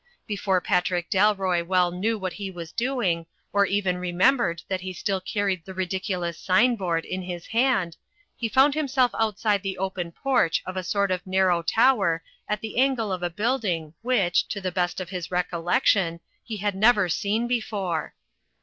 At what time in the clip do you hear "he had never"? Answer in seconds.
16.43-17.07